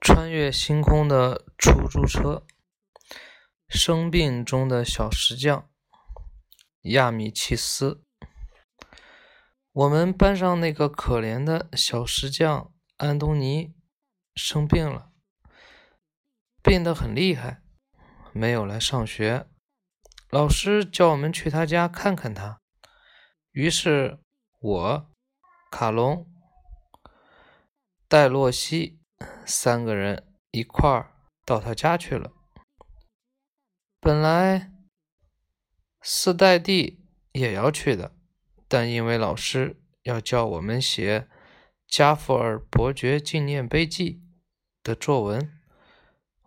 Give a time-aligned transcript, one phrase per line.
[0.00, 2.44] 穿越星空的出租车，
[3.68, 5.70] 生病中的小石匠
[6.82, 8.04] 亚米契斯。
[9.72, 13.74] 我们班上那个可怜的小石匠安东尼
[14.34, 15.12] 生病了，
[16.62, 17.62] 病得很厉害，
[18.32, 19.46] 没有来上学。
[20.30, 22.60] 老师叫我们去他家看看他，
[23.52, 24.18] 于是
[24.58, 25.10] 我、
[25.70, 26.31] 卡隆。
[28.12, 29.00] 戴洛西
[29.46, 31.14] 三个人一块儿
[31.46, 32.30] 到他家去了。
[34.00, 34.70] 本来
[36.02, 38.14] 斯代蒂也要去的，
[38.68, 41.26] 但因为老师要叫我们写
[41.88, 44.22] 加弗尔伯爵纪念碑记
[44.82, 45.50] 的作文，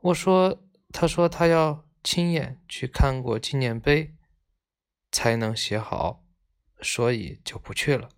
[0.00, 4.16] 我说，他说他要亲眼去看过纪念碑
[5.12, 6.24] 才能写好，
[6.80, 8.08] 所以就不去了。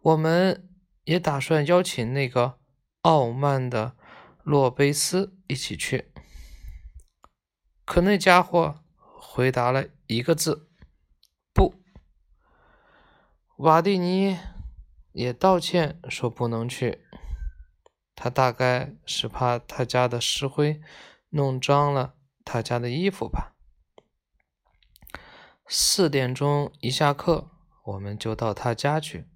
[0.00, 0.70] 我们。
[1.04, 2.58] 也打算邀请那个
[3.02, 3.96] 傲慢的
[4.42, 6.12] 洛贝斯一起去，
[7.84, 8.82] 可那家伙
[9.20, 10.70] 回答了一个字
[11.54, 11.74] ：“不。”
[13.58, 14.38] 瓦蒂尼
[15.12, 17.04] 也道歉说不能去，
[18.14, 20.80] 他大概是怕他家的石灰
[21.30, 23.54] 弄脏了他家的衣服吧。
[25.68, 27.50] 四点钟一下课，
[27.84, 29.28] 我们就到他家去。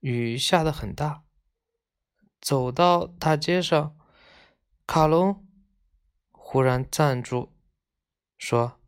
[0.00, 1.24] 雨下得很大，
[2.40, 3.94] 走到大街上，
[4.86, 5.46] 卡隆
[6.32, 7.52] 忽然站住，
[8.38, 8.80] 说：“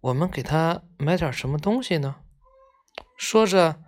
[0.00, 2.20] 我们给他买点什么东西呢？”
[3.18, 3.82] 说着，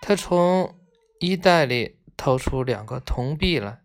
[0.00, 0.80] 他从
[1.20, 3.82] 衣袋里掏出两个铜币来，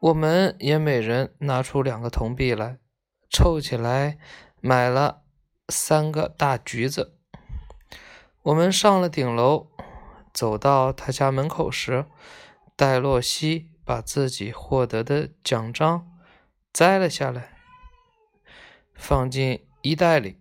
[0.00, 2.80] 我们也每人拿出两个铜币来，
[3.30, 4.18] 凑起来
[4.60, 5.22] 买了
[5.68, 7.18] 三个大橘子。
[8.42, 9.71] 我们上了顶楼。
[10.32, 12.06] 走到他家门口时，
[12.74, 16.10] 戴洛西把自己获得的奖章
[16.72, 17.52] 摘了下来，
[18.94, 20.38] 放进衣袋里。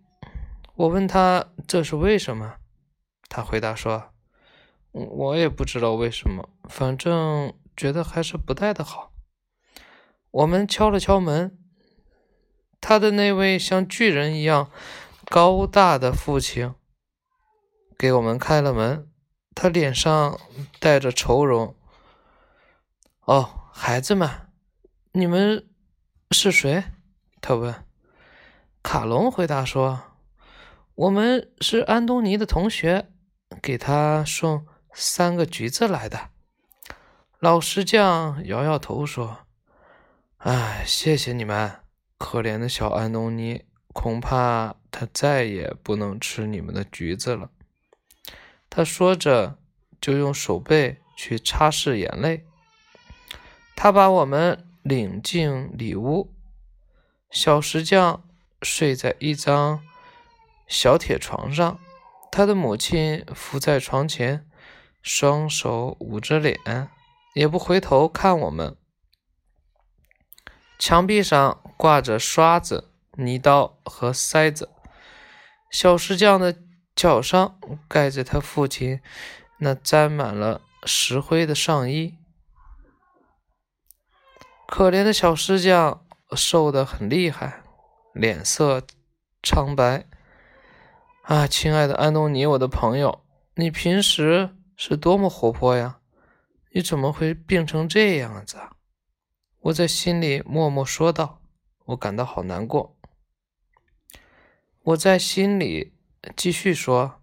[0.76, 2.56] 我问他这是为什么，
[3.28, 4.12] 他回答说
[4.92, 9.12] ：“我也不知道为什么，反正觉得还是不戴的好。”
[10.32, 11.60] 我们敲了敲门，
[12.80, 14.72] 他的那位像巨人一样
[15.26, 16.74] 高大的父亲
[17.98, 19.11] 给我们开了门。
[19.54, 20.40] 他脸上
[20.80, 21.76] 带着愁容。
[23.26, 24.30] 哦，孩子们，
[25.12, 25.68] 你们
[26.32, 26.84] 是谁？
[27.40, 27.86] 他问。
[28.84, 30.02] 卡隆回答说
[30.96, 33.10] ：“我们是安东尼的同学，
[33.62, 36.30] 给他送三个橘子来的。”
[37.38, 39.46] 老石匠摇摇头说
[40.38, 41.82] ：“哎，谢谢你们，
[42.18, 47.52] 可怜的小安东尼，恐怕他再也不能吃你们的橘子了。”
[48.74, 49.58] 他说着，
[50.00, 52.46] 就用手背去擦拭眼泪。
[53.76, 56.34] 他把我们领进里屋，
[57.30, 58.24] 小石匠
[58.62, 59.84] 睡在一张
[60.68, 61.78] 小铁床上，
[62.32, 64.50] 他的母亲伏在床前，
[65.02, 66.58] 双手捂着脸，
[67.34, 68.78] 也不回头看我们。
[70.80, 74.70] 墙壁上挂着刷子、泥刀和筛子，
[75.70, 76.56] 小石匠的。
[77.02, 79.02] 脚上盖着他父亲
[79.58, 82.16] 那沾满了石灰的上衣。
[84.68, 87.64] 可怜的小石匠瘦得很厉害，
[88.14, 88.84] 脸色
[89.42, 90.06] 苍白。
[91.24, 93.26] 啊，亲爱的安东尼，我的朋友，
[93.56, 95.98] 你平时是多么活泼呀！
[96.72, 98.58] 你怎么会病成这样子？
[98.58, 98.74] 啊
[99.62, 101.42] 我在心里默默说道。
[101.86, 102.96] 我感到好难过。
[104.84, 105.96] 我在心里。
[106.36, 107.20] 继续说，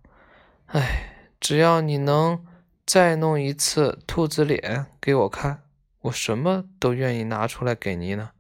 [0.66, 2.44] 哎，只要你能
[2.84, 5.62] 再弄一次兔子脸给我看，
[6.00, 8.30] 我什么都愿意拿出来给你呢。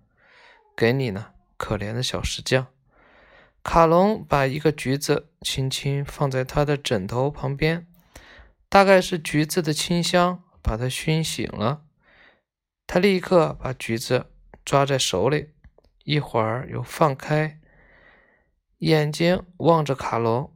[0.76, 2.66] 给你呢，可怜的小石匠。
[3.62, 7.86] 卡隆把一个橘子轻轻放在他的枕头旁边，
[8.68, 11.82] 大概是橘子的清香把他熏醒了。
[12.86, 14.26] 他立刻把橘子
[14.64, 15.50] 抓在手里，
[16.04, 17.57] 一会儿又放开。
[18.78, 20.54] 眼睛望着卡隆，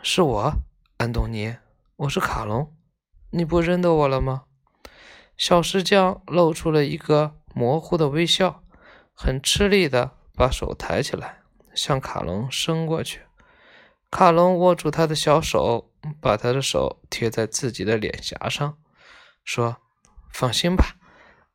[0.00, 0.52] 是我，
[0.98, 1.56] 安东尼，
[1.96, 2.72] 我是卡隆，
[3.30, 4.44] 你不认得我了吗？
[5.36, 8.62] 小石匠露出了一个模糊的微笑，
[9.12, 11.40] 很吃力的把手抬起来，
[11.74, 13.22] 向卡隆伸过去。
[14.12, 15.90] 卡隆握住他的小手，
[16.20, 18.78] 把他的手贴在自己的脸颊上，
[19.42, 19.78] 说
[20.32, 20.94] ：“放心吧，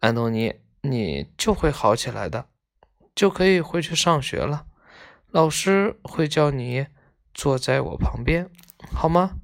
[0.02, 2.48] 安东尼，你就会好起来的，
[3.16, 4.66] 就可以回去上学了。”
[5.32, 6.88] 老师会叫你
[7.34, 8.50] 坐在我旁边，
[8.92, 9.38] 好吗？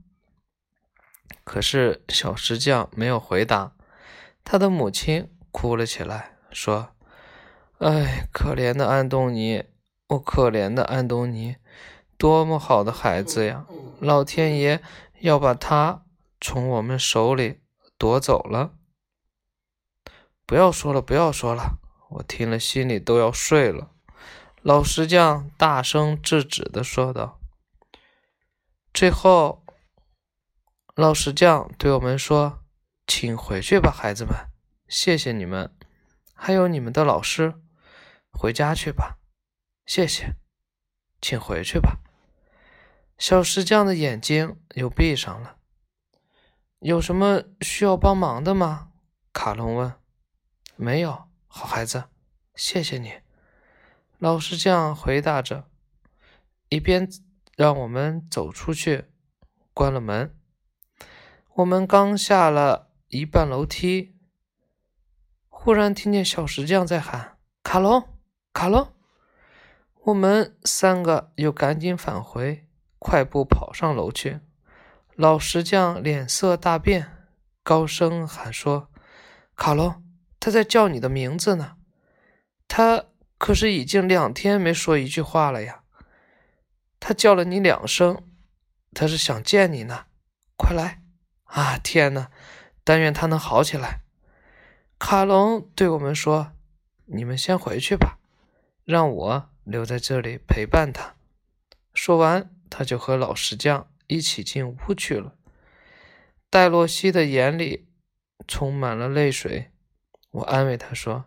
[1.46, 3.72] 可是小石匠没有回答，
[4.44, 6.90] 他的母亲哭了起来，说
[7.80, 9.64] ：“哎，可怜的安东尼，
[10.08, 11.56] 我可怜的安东尼，
[12.18, 13.66] 多么好的孩子呀！
[14.02, 14.82] 老天爷
[15.22, 16.04] 要把他
[16.42, 17.62] 从我们手里
[17.98, 18.74] 夺走了。”
[20.46, 21.80] 不要说了，不要说了，
[22.10, 23.92] 我听了心里都要碎了。
[24.68, 27.40] 老石匠大声制止的说道。
[28.94, 29.64] 最后，
[30.94, 32.66] 老石匠对我们说
[33.08, 34.36] ：“请回去吧，孩子们，
[34.90, 35.74] 谢谢你们，
[36.34, 37.54] 还有你们的老师，
[38.30, 39.18] 回家去吧，
[39.86, 40.36] 谢谢，
[41.22, 42.02] 请回去吧。”
[43.18, 45.60] 小石匠的眼睛又闭上了。
[46.80, 48.90] 有什么需要帮忙的吗？
[49.32, 49.94] 卡隆问。
[50.76, 52.10] 没有，好孩子，
[52.54, 53.22] 谢谢你。
[54.20, 55.70] 老石匠回答着，
[56.70, 57.08] 一边
[57.56, 59.06] 让我们走出去，
[59.76, 60.36] 关了门。
[61.54, 64.16] 我们刚下了一半楼梯，
[65.50, 68.10] 忽然听见小石匠在喊：“卡隆，
[68.52, 68.92] 卡隆！”
[70.06, 72.68] 我们三个又赶紧返回，
[72.98, 74.40] 快步跑上楼去。
[75.16, 77.30] 老石匠脸色大变，
[77.62, 78.90] 高声喊说
[79.56, 80.04] ：“卡隆！”
[80.40, 81.78] 他在叫你的名字呢，
[82.68, 83.06] 他
[83.38, 85.84] 可是已经两天没说一句话了呀。
[87.00, 88.28] 他叫了你两声，
[88.94, 90.06] 他是想见你呢。
[90.56, 91.02] 快来！
[91.44, 92.32] 啊，天哪！
[92.84, 94.02] 但愿他能好起来。
[94.98, 96.54] 卡隆对我们说
[97.06, 98.18] ：“你们先回去吧，
[98.84, 101.16] 让我留在这里陪伴他。”
[101.94, 105.36] 说完，他就和老石匠一起进屋去了。
[106.50, 107.88] 戴洛西的眼里
[108.48, 109.72] 充满了泪水。
[110.32, 111.26] 我安慰他说：“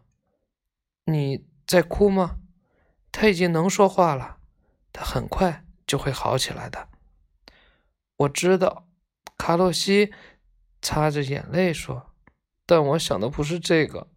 [1.07, 2.39] 你在哭吗？
[3.13, 4.39] 他已经能说话了，
[4.93, 6.89] 他很快就会好起来的。”
[8.19, 8.89] 我知道，
[9.39, 10.13] 卡洛西
[10.83, 12.11] 擦着眼泪说
[12.67, 14.09] ：“但我想的不是这个，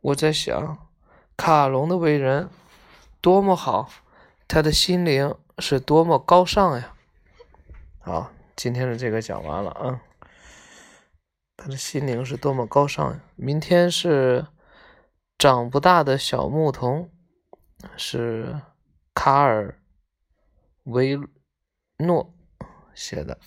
[0.00, 0.88] 我在想，
[1.36, 2.48] 卡隆的为人
[3.20, 3.90] 多么好，
[4.48, 6.94] 他的心灵是多么高尚呀！”
[8.00, 10.00] 好，今天的这个讲完了啊。
[11.58, 13.20] 他的心灵是多么高尚呀！
[13.34, 14.46] 明天是
[15.38, 17.10] 长不大的小牧童，
[17.96, 18.58] 是
[19.12, 19.78] 卡尔
[20.84, 21.18] 维
[21.98, 22.34] 诺
[22.94, 23.38] 写的。